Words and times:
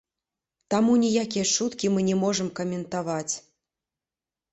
Таму 0.73 0.95
ніякія 1.01 1.43
чуткі 1.55 1.91
мы 1.97 2.05
не 2.07 2.15
можам 2.23 2.47
каментаваць. 2.61 3.35